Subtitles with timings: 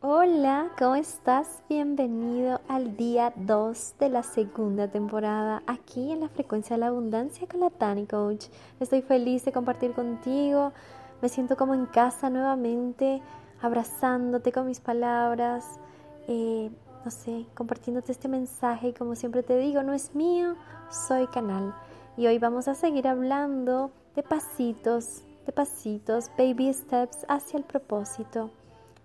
[0.00, 1.60] Hola, ¿cómo estás?
[1.68, 7.48] Bienvenido al día 2 de la segunda temporada aquí en la frecuencia de la abundancia
[7.48, 8.46] con la Tani Coach.
[8.78, 10.72] Estoy feliz de compartir contigo,
[11.20, 13.20] me siento como en casa nuevamente,
[13.60, 15.80] abrazándote con mis palabras,
[16.28, 16.70] eh,
[17.04, 20.54] no sé, compartiéndote este mensaje y como siempre te digo, no es mío,
[20.90, 21.74] soy canal.
[22.16, 28.52] Y hoy vamos a seguir hablando de pasitos, de pasitos, baby steps hacia el propósito.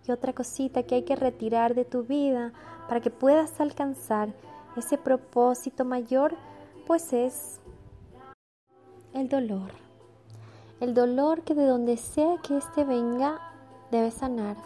[0.06, 2.52] Y otra cosita que hay que retirar de tu vida
[2.88, 4.34] para que puedas alcanzar
[4.76, 6.36] ese propósito mayor,
[6.86, 7.60] pues es
[9.14, 9.72] el dolor.
[10.80, 13.40] El dolor que de donde sea que éste venga,
[13.92, 14.58] debe sanar.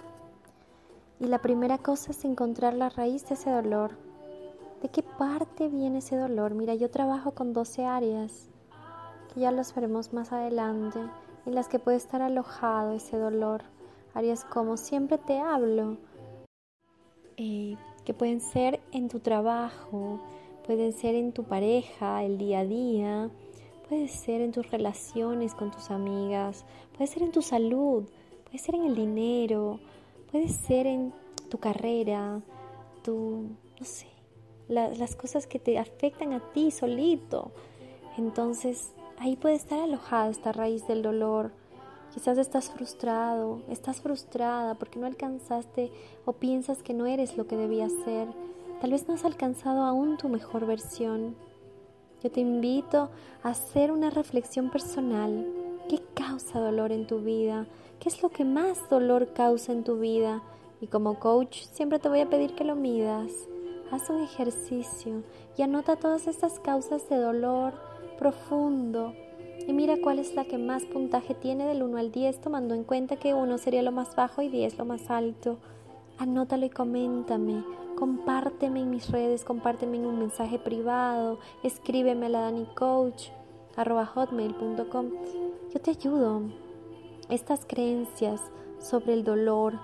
[1.19, 3.91] Y la primera cosa es encontrar la raíz de ese dolor.
[4.81, 6.53] ¿De qué parte viene ese dolor?
[6.53, 8.49] Mira, yo trabajo con 12 áreas,
[9.33, 10.99] que ya los veremos más adelante,
[11.45, 13.63] en las que puede estar alojado ese dolor
[14.17, 15.97] áreas como siempre te hablo,
[17.37, 20.19] eh, que pueden ser en tu trabajo,
[20.65, 23.29] pueden ser en tu pareja, el día a día,
[23.87, 28.05] puede ser en tus relaciones con tus amigas, puede ser en tu salud,
[28.45, 29.79] puede ser en el dinero,
[30.31, 31.13] puede ser en
[31.51, 32.41] tu carrera,
[33.03, 34.07] tu, no sé,
[34.67, 37.51] las cosas que te afectan a ti solito.
[38.17, 41.51] Entonces ahí puede estar alojada esta raíz del dolor
[42.17, 45.91] Quizás estás frustrado, estás frustrada porque no alcanzaste
[46.25, 48.27] o piensas que no eres lo que debías ser.
[48.81, 51.35] Tal vez no has alcanzado aún tu mejor versión.
[52.23, 53.11] Yo te invito
[53.43, 55.45] a hacer una reflexión personal.
[55.89, 57.67] ¿Qué causa dolor en tu vida?
[57.99, 60.41] ¿Qué es lo que más dolor causa en tu vida?
[60.81, 63.31] Y como coach siempre te voy a pedir que lo midas.
[63.91, 65.21] Haz un ejercicio
[65.55, 67.75] y anota todas estas causas de dolor
[68.17, 69.13] profundo
[69.65, 72.83] y mira cuál es la que más puntaje tiene del 1 al 10, tomando en
[72.83, 75.57] cuenta que 1 sería lo más bajo y 10 lo más alto.
[76.17, 77.63] Anótalo y coméntame.
[77.97, 82.51] Compárteme en mis redes, compárteme en un mensaje privado, escríbeme a la
[84.05, 85.11] hotmail.com.
[85.73, 86.41] Yo te ayudo.
[87.29, 88.39] Estas creencias
[88.79, 89.79] sobre el dolor,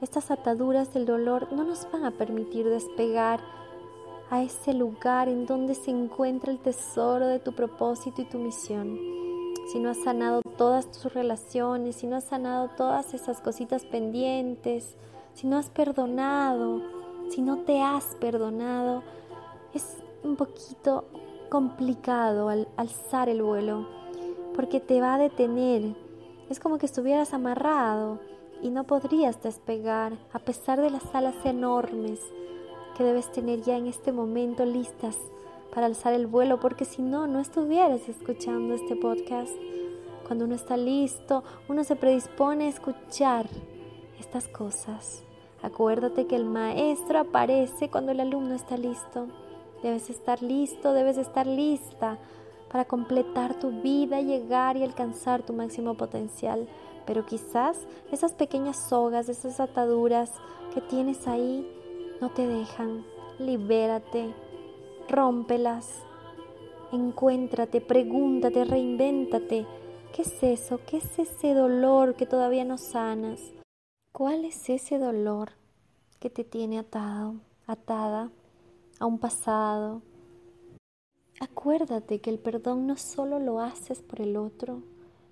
[0.00, 3.40] estas ataduras del dolor no nos van a permitir despegar
[4.30, 9.18] a ese lugar en donde se encuentra el tesoro de tu propósito y tu misión
[9.68, 14.96] si no has sanado todas tus relaciones, si no has sanado todas esas cositas pendientes,
[15.34, 16.80] si no has perdonado,
[17.28, 19.02] si no te has perdonado,
[19.74, 21.04] es un poquito
[21.50, 23.86] complicado al alzar el vuelo,
[24.54, 25.94] porque te va a detener.
[26.48, 28.20] Es como que estuvieras amarrado
[28.62, 32.20] y no podrías despegar a pesar de las alas enormes
[32.98, 35.16] que debes tener ya en este momento listas
[35.72, 39.52] para alzar el vuelo, porque si no, no estuvieras escuchando este podcast.
[40.26, 43.46] Cuando uno está listo, uno se predispone a escuchar
[44.18, 45.22] estas cosas.
[45.62, 49.28] Acuérdate que el maestro aparece cuando el alumno está listo.
[49.80, 52.18] Debes estar listo, debes estar lista
[52.68, 56.66] para completar tu vida, llegar y alcanzar tu máximo potencial.
[57.06, 57.78] Pero quizás
[58.10, 60.32] esas pequeñas sogas, esas ataduras
[60.74, 61.64] que tienes ahí
[62.20, 63.04] no te dejan.
[63.38, 64.34] Libérate,
[65.08, 66.04] rómpelas.
[66.92, 69.66] Encuéntrate, pregúntate, reinvéntate.
[70.12, 70.80] ¿Qué es eso?
[70.86, 73.40] ¿Qué es ese dolor que todavía no sanas?
[74.12, 75.52] ¿Cuál es ese dolor
[76.18, 77.36] que te tiene atado,
[77.66, 78.30] atada
[78.98, 80.02] a un pasado?
[81.40, 84.82] Acuérdate que el perdón no solo lo haces por el otro,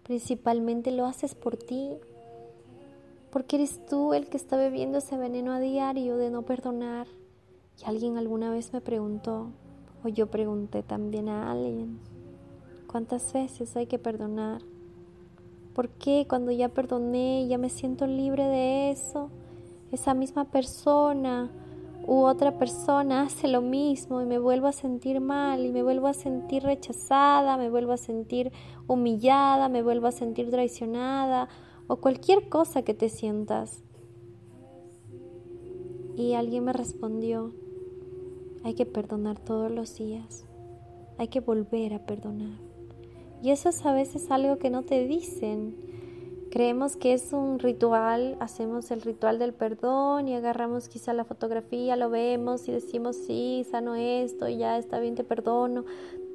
[0.05, 1.95] principalmente lo haces por ti,
[3.37, 7.07] porque eres tú el que está bebiendo ese veneno a diario de no perdonar.
[7.79, 9.51] Y alguien alguna vez me preguntó,
[10.03, 11.99] o yo pregunté también a alguien,
[12.87, 14.63] ¿cuántas veces hay que perdonar?
[15.75, 19.29] ¿Por qué cuando ya perdoné, ya me siento libre de eso?
[19.93, 21.51] Esa misma persona
[22.07, 26.07] u otra persona hace lo mismo y me vuelvo a sentir mal y me vuelvo
[26.07, 28.51] a sentir rechazada, me vuelvo a sentir
[28.87, 31.51] humillada, me vuelvo a sentir traicionada
[31.87, 33.83] o cualquier cosa que te sientas.
[36.17, 37.53] Y alguien me respondió,
[38.65, 40.45] hay que perdonar todos los días.
[41.19, 42.59] Hay que volver a perdonar.
[43.43, 45.77] Y eso es a veces algo que no te dicen.
[46.51, 51.97] Creemos que es un ritual, hacemos el ritual del perdón y agarramos quizá la fotografía,
[51.97, 55.85] lo vemos y decimos, sí, sano esto, ya está bien, te perdono.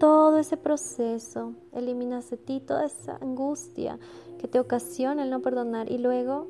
[0.02, 4.00] Todo ese proceso eliminas de ti toda esa angustia
[4.40, 6.48] que te ocasiona el no perdonar y luego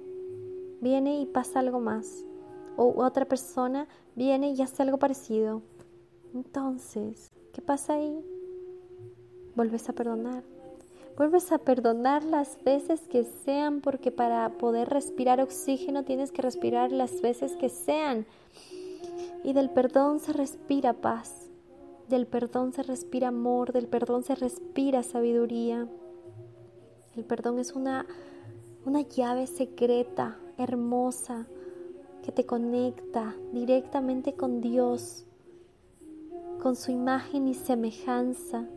[0.80, 2.24] viene y pasa algo más.
[2.78, 5.64] O otra persona viene y hace algo parecido.
[6.34, 8.24] Entonces, ¿qué pasa ahí?
[9.54, 10.46] Vuelves a perdonar.
[11.18, 16.94] Vuelves a perdonar las veces que sean porque para poder respirar oxígeno tienes que respirar
[16.94, 18.26] las veces que sean.
[19.44, 21.51] Y del perdón se respira paz,
[22.12, 25.88] del perdón se respira amor, del perdón se respira sabiduría.
[27.16, 28.06] El perdón es una,
[28.86, 31.48] una llave secreta, hermosa,
[32.24, 35.26] que te conecta directamente con Dios,
[36.62, 38.68] con su imagen y semejanza.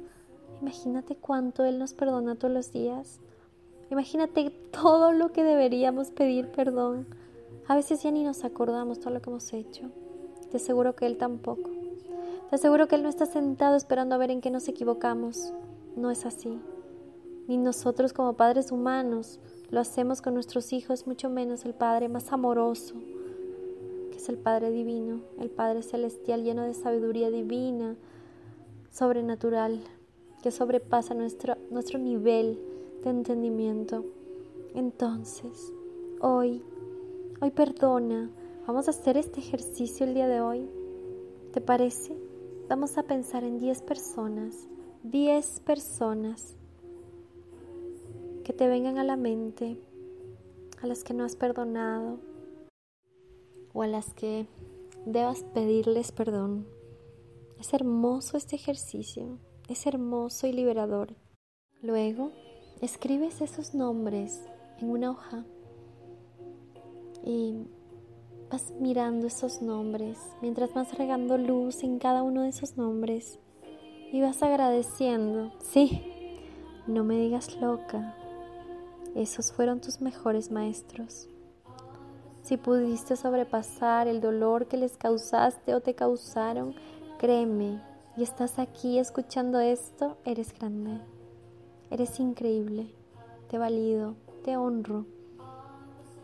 [0.62, 3.19] Imagínate cuánto Él nos perdona todos los días.
[3.90, 7.06] Imagínate todo lo que deberíamos pedir perdón.
[7.66, 9.90] A veces ya ni nos acordamos todo lo que hemos hecho.
[10.50, 11.83] Te aseguro que Él tampoco.
[12.55, 15.53] Te aseguro que Él no está sentado esperando a ver en qué nos equivocamos.
[15.97, 16.61] No es así.
[17.49, 19.41] Ni nosotros como padres humanos
[19.73, 22.95] lo hacemos con nuestros hijos, mucho menos el Padre más amoroso,
[24.12, 27.97] que es el Padre Divino, el Padre Celestial lleno de sabiduría divina,
[28.93, 29.81] sobrenatural,
[30.41, 32.61] que sobrepasa nuestro, nuestro nivel
[33.03, 34.05] de entendimiento.
[34.77, 35.73] Entonces,
[36.21, 36.62] hoy,
[37.41, 38.31] hoy perdona,
[38.65, 40.71] vamos a hacer este ejercicio el día de hoy.
[41.51, 42.17] ¿Te parece?
[42.66, 44.55] Vamos a pensar en 10 personas,
[45.02, 46.56] 10 personas
[48.43, 49.78] que te vengan a la mente,
[50.81, 52.20] a las que no has perdonado
[53.75, 54.46] o a las que
[55.05, 56.66] debas pedirles perdón.
[57.61, 59.38] Es hermoso este ejercicio,
[59.69, 61.14] es hermoso y liberador.
[61.82, 62.32] Luego,
[62.81, 64.43] escribes esos nombres
[64.81, 65.44] en una hoja
[67.22, 67.67] y
[68.55, 73.41] vas mirando esos nombres mientras vas regando luz en cada uno de esos nombres
[74.12, 75.51] y vas agradeciendo.
[75.59, 76.05] Sí,
[76.87, 78.15] no me digas loca,
[79.17, 81.29] esos fueron tus mejores maestros.
[82.43, 86.77] Si pudiste sobrepasar el dolor que les causaste o te causaron,
[87.19, 87.83] créeme,
[88.17, 91.01] y estás aquí escuchando esto, eres grande,
[91.91, 92.87] eres increíble,
[93.51, 94.15] te valido,
[94.45, 95.06] te honro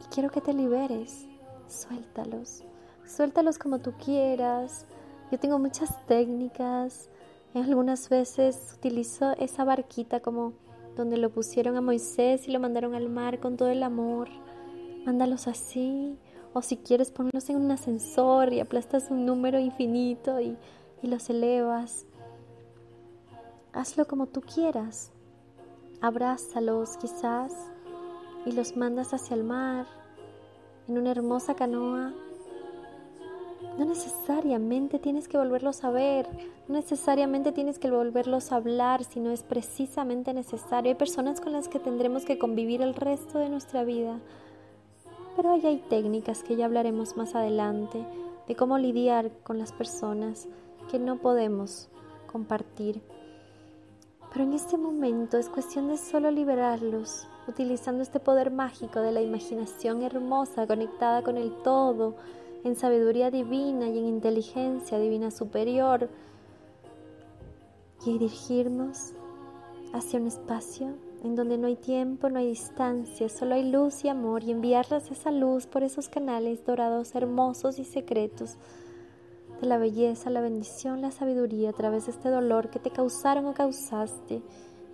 [0.01, 1.27] y quiero que te liberes.
[1.71, 2.65] Suéltalos,
[3.07, 4.87] suéltalos como tú quieras.
[5.31, 7.09] Yo tengo muchas técnicas,
[7.55, 10.53] algunas veces utilizo esa barquita como
[10.97, 14.29] donde lo pusieron a Moisés y lo mandaron al mar con todo el amor.
[15.07, 16.19] Mándalos así.
[16.53, 20.57] O si quieres ponlos en un ascensor y aplastas un número infinito y,
[21.03, 22.05] y los elevas.
[23.73, 25.13] Hazlo como tú quieras.
[26.01, 27.53] Abrázalos quizás
[28.45, 30.00] y los mandas hacia el mar
[30.91, 32.13] en una hermosa canoa
[33.79, 36.27] no necesariamente tienes que volverlos a ver,
[36.67, 40.91] no necesariamente tienes que volverlos a hablar, sino es precisamente necesario.
[40.91, 44.19] Hay personas con las que tendremos que convivir el resto de nuestra vida.
[45.37, 48.05] Pero ahí hay técnicas que ya hablaremos más adelante
[48.49, 50.49] de cómo lidiar con las personas
[50.91, 51.89] que no podemos
[52.27, 53.01] compartir.
[54.33, 59.21] Pero en este momento es cuestión de solo liberarlos, utilizando este poder mágico de la
[59.21, 62.15] imaginación hermosa conectada con el todo
[62.63, 66.09] en sabiduría divina y en inteligencia divina superior
[68.07, 69.15] y dirigirnos
[69.93, 70.95] hacia un espacio
[71.25, 75.11] en donde no hay tiempo, no hay distancia, solo hay luz y amor y enviarles
[75.11, 78.57] esa luz por esos canales dorados hermosos y secretos
[79.61, 83.47] de la belleza, la bendición, la sabiduría a través de este dolor que te causaron
[83.47, 84.43] o causaste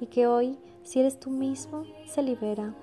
[0.01, 2.75] y que hoy, si eres tú mismo, se libera.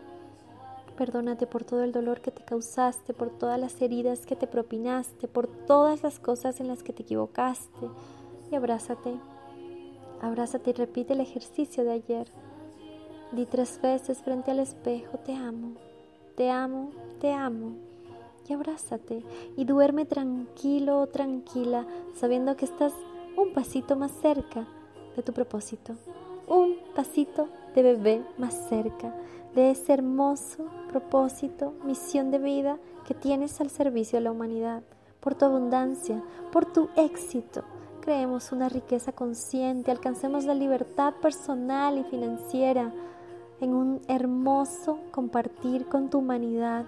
[0.98, 5.28] Perdónate por todo el dolor que te causaste, por todas las heridas que te propinaste,
[5.28, 7.90] por todas las cosas en las que te equivocaste.
[8.52, 9.16] Y abrázate.
[10.22, 12.28] Abrázate y repite el ejercicio de ayer.
[13.32, 15.74] Di tres veces frente al espejo, te amo,
[16.36, 17.93] te amo, te amo.
[18.48, 19.24] Y abrázate
[19.56, 21.86] y duerme tranquilo o tranquila,
[22.16, 22.94] sabiendo que estás
[23.38, 24.68] un pasito más cerca
[25.16, 25.96] de tu propósito.
[26.48, 29.14] Un pasito de bebé más cerca
[29.56, 34.84] de ese hermoso propósito, misión de vida que tienes al servicio de la humanidad,
[35.20, 36.22] por tu abundancia,
[36.52, 37.64] por tu éxito.
[38.02, 42.92] Creemos una riqueza consciente, alcancemos la libertad personal y financiera
[43.62, 46.86] en un hermoso compartir con tu humanidad.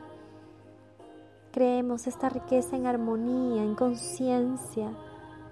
[1.55, 4.91] Creemos esta riqueza en armonía, en conciencia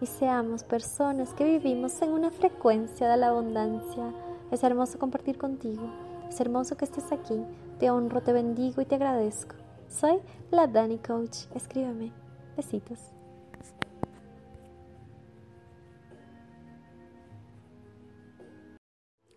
[0.02, 4.14] y seamos personas que vivimos en una frecuencia de la abundancia.
[4.52, 5.90] Es hermoso compartir contigo.
[6.28, 7.42] Es hermoso que estés aquí.
[7.80, 9.56] Te honro, te bendigo y te agradezco.
[9.88, 10.20] Soy
[10.52, 11.46] la Dani Coach.
[11.56, 12.12] Escríbeme.
[12.58, 13.00] Besitos.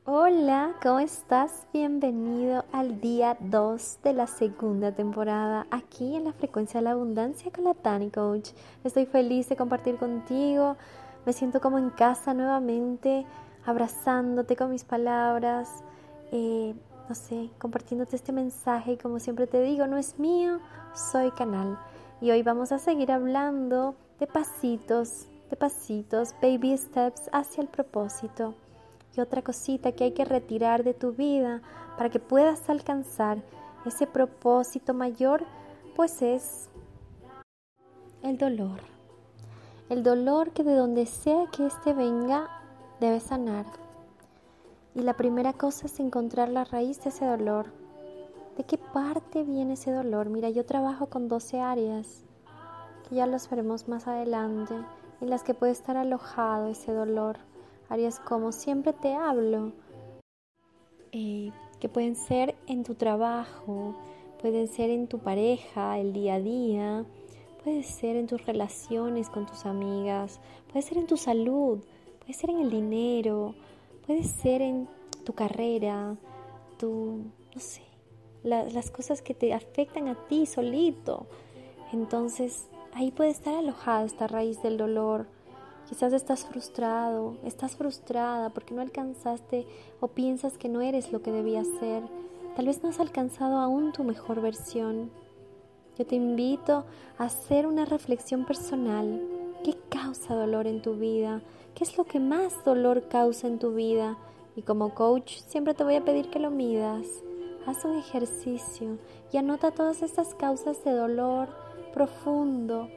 [0.09, 1.67] Hola, ¿cómo estás?
[1.73, 7.51] Bienvenido al día 2 de la segunda temporada aquí en la frecuencia de la abundancia
[7.51, 8.51] con la Dani Coach.
[8.85, 10.77] Estoy feliz de compartir contigo.
[11.25, 13.27] Me siento como en casa nuevamente,
[13.65, 15.83] abrazándote con mis palabras,
[16.31, 16.73] eh,
[17.09, 20.61] no sé, compartiéndote este mensaje y como siempre te digo, no es mío,
[20.95, 21.81] soy canal.
[22.21, 28.55] Y hoy vamos a seguir hablando de pasitos, de pasitos, baby steps hacia el propósito.
[29.17, 31.63] Y otra cosita que hay que retirar de tu vida
[31.97, 33.43] para que puedas alcanzar
[33.87, 35.45] ese propósito mayor,
[35.95, 36.69] pues es
[38.23, 38.81] el dolor.
[39.89, 42.49] El dolor que de donde sea que éste venga,
[43.01, 43.65] debe sanar.
[44.95, 47.67] Y la primera cosa es encontrar la raíz de ese dolor.
[48.57, 50.29] ¿De qué parte viene ese dolor?
[50.29, 52.25] Mira, yo trabajo con 12 áreas,
[53.09, 54.75] que ya los veremos más adelante,
[55.21, 57.39] en las que puede estar alojado ese dolor.
[57.89, 59.73] Áreas como siempre te hablo,
[61.13, 63.95] eh, que pueden ser en tu trabajo,
[64.41, 67.05] pueden ser en tu pareja, el día a día,
[67.63, 70.41] puede ser en tus relaciones con tus amigas,
[70.71, 71.81] puede ser en tu salud,
[72.21, 73.55] puede ser en el dinero,
[74.07, 74.89] puede ser en
[75.25, 76.17] tu carrera,
[76.79, 77.25] tu,
[77.55, 77.83] no sé,
[78.43, 81.27] las cosas que te afectan a ti solito.
[81.93, 85.27] Entonces, ahí puede estar alojada esta raíz del dolor.
[85.89, 89.67] Quizás estás frustrado, estás frustrada porque no alcanzaste
[90.01, 92.03] o piensas que no eres lo que debías ser.
[92.57, 95.11] Tal vez no has alcanzado aún tu mejor versión.
[95.97, 96.85] Yo te invito
[97.19, 99.23] a hacer una reflexión personal.
[99.63, 101.41] ¿Qué causa dolor en tu vida?
[101.77, 104.19] ¿Qué es lo que más dolor causa en tu vida?
[104.57, 107.07] Y como coach siempre te voy a pedir que lo midas.
[107.65, 108.99] Haz un ejercicio
[109.33, 111.49] y anota todas estas causas de dolor
[111.93, 112.89] profundo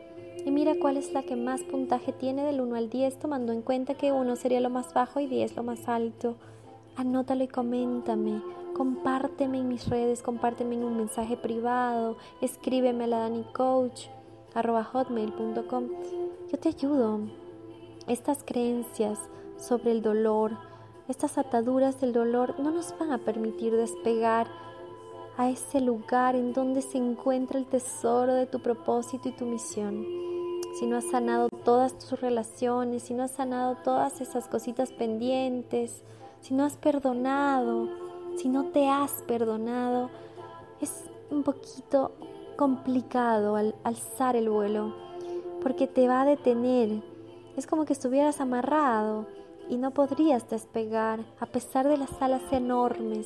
[0.46, 3.62] y mira cuál es la que más puntaje tiene del 1 al 10, tomando en
[3.62, 6.36] cuenta que 1 sería lo más bajo y 10 lo más alto.
[6.96, 8.42] Anótalo y coméntame
[8.80, 15.90] compárteme en mis redes, compárteme en un mensaje privado, escríbeme a la danicoach.hotmail.com.
[16.50, 17.20] Yo te ayudo.
[18.08, 19.20] Estas creencias
[19.58, 20.54] sobre el dolor,
[21.10, 24.48] estas ataduras del dolor no nos van a permitir despegar
[25.40, 30.06] a ese lugar en donde se encuentra el tesoro de tu propósito y tu misión.
[30.78, 36.04] Si no has sanado todas tus relaciones, si no has sanado todas esas cositas pendientes,
[36.42, 37.88] si no has perdonado,
[38.36, 40.10] si no te has perdonado,
[40.82, 42.12] es un poquito
[42.58, 44.94] complicado al alzar el vuelo,
[45.62, 47.02] porque te va a detener.
[47.56, 49.26] Es como que estuvieras amarrado
[49.70, 53.26] y no podrías despegar a pesar de las alas enormes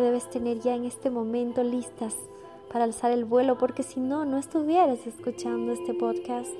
[0.00, 2.16] que debes tener ya en este momento listas
[2.72, 6.50] para alzar el vuelo, porque si no, no estuvieras escuchando este podcast.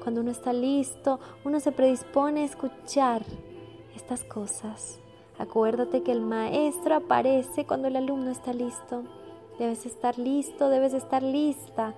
[0.00, 3.24] Cuando uno está listo, uno se predispone a escuchar
[3.96, 5.00] estas cosas.
[5.38, 9.02] Acuérdate que el maestro aparece cuando el alumno está listo.
[9.58, 11.94] Debes estar listo, debes estar lista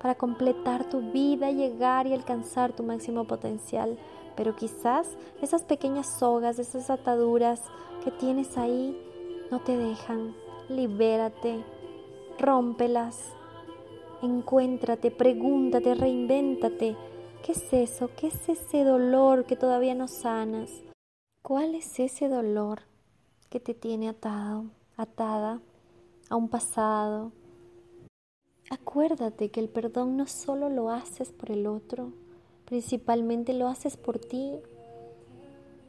[0.00, 3.98] para completar tu vida, llegar y alcanzar tu máximo potencial.
[4.34, 5.10] Pero quizás
[5.42, 7.60] esas pequeñas sogas, esas ataduras
[8.02, 8.96] que tienes ahí
[9.52, 10.34] no te dejan.
[10.70, 11.62] Libérate,
[12.38, 13.34] rómpelas,
[14.22, 16.96] encuéntrate, pregúntate, reinvéntate.
[17.44, 18.08] ¿Qué es eso?
[18.16, 20.70] ¿Qué es ese dolor que todavía no sanas?
[21.42, 22.80] ¿Cuál es ese dolor
[23.50, 24.64] que te tiene atado,
[24.96, 25.60] atada
[26.30, 27.32] a un pasado?
[28.70, 32.14] Acuérdate que el perdón no solo lo haces por el otro,
[32.64, 34.54] principalmente lo haces por ti,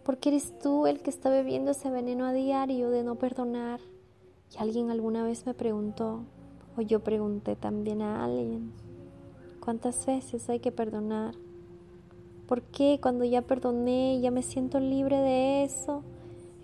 [0.04, 3.80] porque eres tú el que está bebiendo ese veneno a diario de no perdonar.
[4.54, 6.24] Y alguien alguna vez me preguntó,
[6.78, 8.74] o yo pregunté también a alguien,
[9.60, 11.36] ¿cuántas veces hay que perdonar?
[12.48, 16.04] ¿Por qué cuando ya perdoné, ya me siento libre de eso?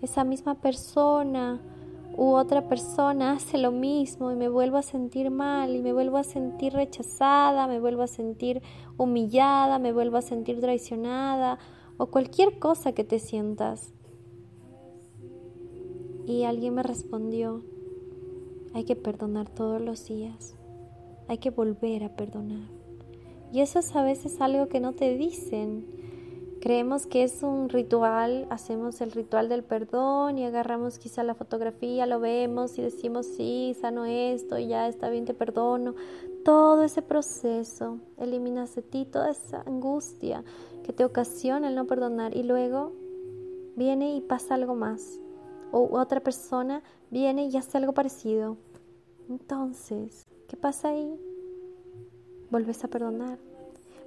[0.02, 1.60] Esa misma persona
[2.16, 6.18] u otra persona hace lo mismo y me vuelvo a sentir mal y me vuelvo
[6.18, 8.62] a sentir rechazada, me vuelvo a sentir
[8.98, 11.58] humillada, me vuelvo a sentir traicionada
[12.00, 13.92] o cualquier cosa que te sientas.
[16.26, 17.62] Y alguien me respondió,
[18.72, 20.54] hay que perdonar todos los días,
[21.28, 22.70] hay que volver a perdonar.
[23.52, 25.84] Y eso es a veces algo que no te dicen.
[26.62, 32.06] Creemos que es un ritual, hacemos el ritual del perdón y agarramos quizá la fotografía,
[32.06, 35.94] lo vemos y decimos, sí, sano esto, ya está bien, te perdono.
[36.44, 40.42] Todo ese proceso eliminas de ti toda esa angustia
[40.84, 42.92] que te ocasiona el no perdonar y luego
[43.76, 45.18] viene y pasa algo más.
[45.72, 48.56] O otra persona viene y hace algo parecido.
[49.28, 51.18] Entonces, ¿qué pasa ahí?
[52.50, 53.38] vuelves a perdonar.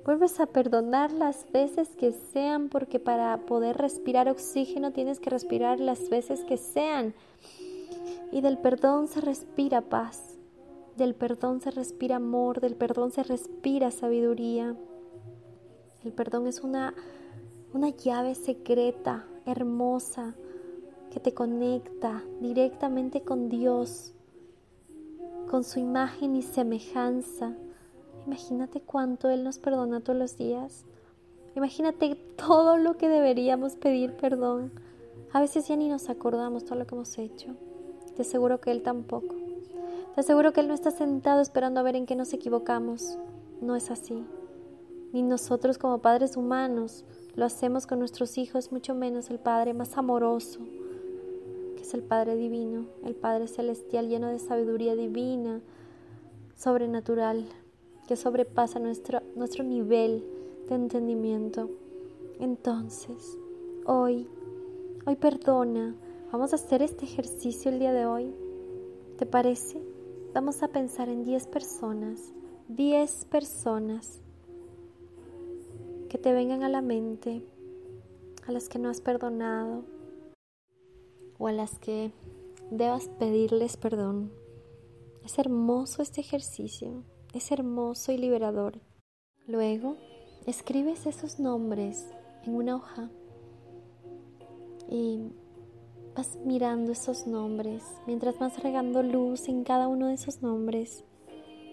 [0.05, 5.79] Vuelves a perdonar las veces que sean, porque para poder respirar oxígeno tienes que respirar
[5.79, 7.13] las veces que sean.
[8.31, 10.32] Y del perdón se respira paz,
[10.97, 14.75] del perdón se respira amor, del perdón se respira sabiduría.
[16.03, 16.93] El perdón es una,
[17.73, 20.35] una llave secreta, hermosa,
[21.11, 24.13] que te conecta directamente con Dios,
[25.49, 27.53] con su imagen y semejanza.
[28.25, 30.85] Imagínate cuánto Él nos perdona todos los días.
[31.55, 34.71] Imagínate todo lo que deberíamos pedir perdón.
[35.31, 37.55] A veces ya ni nos acordamos todo lo que hemos hecho.
[38.15, 39.42] Te aseguro que Él tampoco.
[40.15, 43.17] Te aseguro que Él no está sentado esperando a ver en qué nos equivocamos.
[43.61, 44.23] No es así.
[45.11, 47.03] Ni nosotros como padres humanos
[47.35, 50.59] lo hacemos con nuestros hijos, mucho menos el Padre más amoroso,
[51.75, 55.61] que es el Padre divino, el Padre celestial lleno de sabiduría divina,
[56.55, 57.45] sobrenatural,
[58.07, 60.23] que sobrepasa nuestro, nuestro nivel
[60.69, 61.69] de entendimiento.
[62.39, 63.37] Entonces,
[63.85, 64.27] hoy,
[65.05, 65.95] hoy perdona.
[66.31, 68.33] Vamos a hacer este ejercicio el día de hoy.
[69.17, 69.92] ¿Te parece?
[70.33, 72.33] Vamos a pensar en 10 personas,
[72.67, 74.23] 10 personas
[76.09, 77.45] que te vengan a la mente,
[78.47, 79.85] a las que no has perdonado
[81.37, 82.13] o a las que
[82.71, 84.31] debas pedirles perdón.
[85.23, 87.03] Es hermoso este ejercicio,
[87.35, 88.81] es hermoso y liberador.
[89.45, 89.97] Luego,
[90.47, 92.07] escribes esos nombres
[92.43, 93.11] en una hoja
[94.89, 95.31] y
[96.15, 101.03] vas mirando esos nombres mientras vas regando luz en cada uno de esos nombres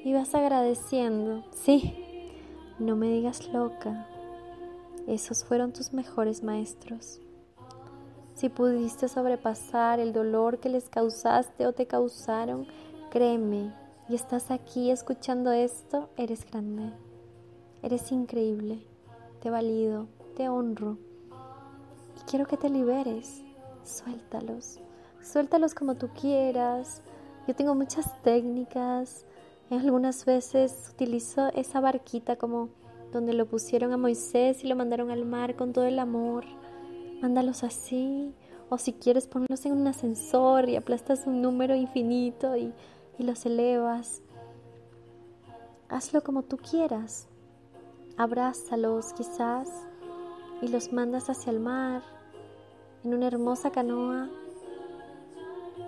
[0.04, 1.44] y vas agradeciendo.
[1.52, 1.94] Sí,
[2.78, 4.06] no me digas loca,
[5.06, 7.20] esos fueron tus mejores maestros.
[8.35, 12.66] Si pudiste sobrepasar el dolor que les causaste o te causaron,
[13.11, 13.75] créeme,
[14.09, 16.90] y estás aquí escuchando esto, eres grande,
[17.82, 18.82] eres increíble,
[19.40, 20.06] te valido,
[20.37, 20.97] te honro
[22.16, 23.44] y quiero que te liberes.
[23.90, 24.78] Suéltalos,
[25.20, 27.02] suéltalos como tú quieras.
[27.49, 29.26] Yo tengo muchas técnicas,
[29.68, 32.68] algunas veces utilizo esa barquita como
[33.12, 36.44] donde lo pusieron a Moisés y lo mandaron al mar con todo el amor.
[37.20, 38.32] Mándalos así.
[38.68, 42.73] O si quieres ponlos en un ascensor y aplastas un número infinito y,
[43.18, 44.23] y los elevas.
[45.88, 47.26] Hazlo como tú quieras.
[48.16, 49.68] Abrázalos quizás
[50.62, 52.19] y los mandas hacia el mar
[53.05, 54.29] en una hermosa canoa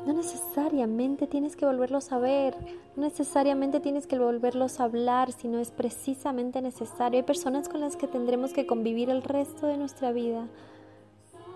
[0.06, 2.56] no necesariamente tienes que volverlos a ver,
[2.96, 7.20] no necesariamente tienes que volverlos a hablar, sino es precisamente necesario.
[7.20, 10.48] Hay personas con las que tendremos que convivir el resto de nuestra vida.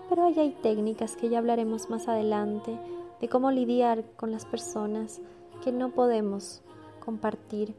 [0.09, 2.79] Pero ahí hay técnicas que ya hablaremos más adelante
[3.19, 5.19] de cómo lidiar con las personas
[5.61, 6.61] que no podemos
[7.03, 7.75] compartir.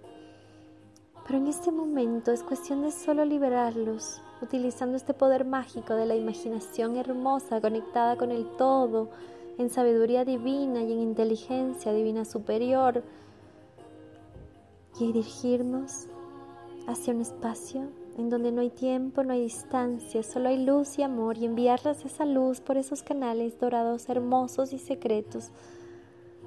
[1.26, 6.16] Pero en este momento es cuestión de solo liberarlos, utilizando este poder mágico de la
[6.16, 9.08] imaginación hermosa conectada con el todo
[9.58, 13.02] en sabiduría divina y en inteligencia divina superior
[15.00, 16.06] y dirigirnos
[16.86, 21.02] hacia un espacio en donde no hay tiempo, no hay distancia, solo hay luz y
[21.02, 25.50] amor y enviarles esa luz por esos canales dorados hermosos y secretos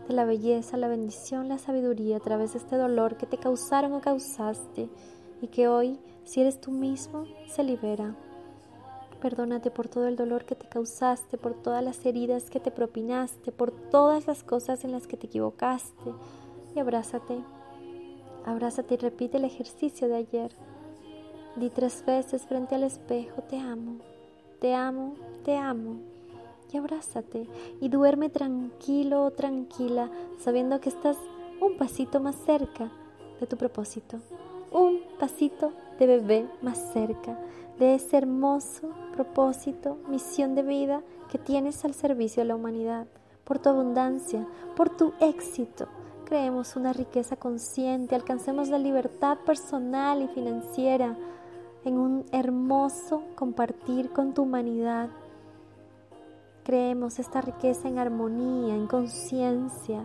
[0.07, 3.93] de la belleza, la bendición, la sabiduría a través de este dolor que te causaron
[3.93, 4.89] o causaste
[5.41, 5.97] y que hoy,
[6.31, 8.15] si eres tú mismo, se libera.
[9.21, 13.51] Perdónate por todo el dolor que te causaste, por todas las heridas que te propinaste,
[13.51, 16.13] por todas las cosas en las que te equivocaste.
[16.73, 17.37] Y abrázate.
[18.45, 20.55] Abrázate y repite el ejercicio de ayer.
[21.57, 23.97] Di tres veces frente al espejo, te amo,
[24.61, 25.99] te amo, te amo.
[26.71, 27.45] Y abrázate
[27.81, 31.17] y duerme tranquilo o tranquila, sabiendo que estás
[31.59, 32.89] un pasito más cerca
[33.41, 34.21] de tu propósito.
[34.71, 37.37] Un pasito de bebé más cerca
[37.77, 43.05] de ese hermoso propósito, misión de vida que tienes al servicio de la humanidad,
[43.43, 45.87] por tu abundancia, por tu éxito.
[46.25, 51.15] Creemos una riqueza consciente, alcancemos la libertad personal y financiera
[51.85, 55.09] en un hermoso compartir con tu humanidad.
[56.63, 60.01] Creemos esta riqueza en armonía, en conciencia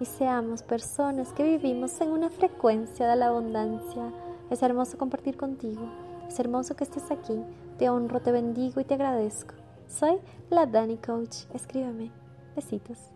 [0.00, 4.12] y seamos personas que vivimos en una frecuencia de la abundancia.
[4.50, 5.82] Es hermoso compartir contigo.
[6.28, 7.38] Es hermoso que estés aquí.
[7.78, 9.54] Te honro, te bendigo y te agradezco.
[9.88, 10.18] Soy
[10.50, 11.44] la Dani Coach.
[11.52, 12.10] Escríbeme.
[12.54, 13.15] Besitos.